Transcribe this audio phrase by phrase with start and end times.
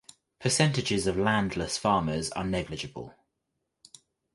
[0.39, 3.13] Percentages of landless farmers are negligible.